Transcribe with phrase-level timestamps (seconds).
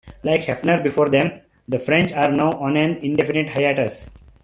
[0.23, 4.09] Like Hefner before them, The French are now on an indefinite hiatus.